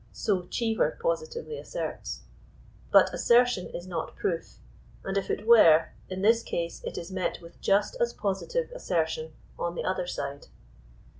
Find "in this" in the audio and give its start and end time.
6.09-6.41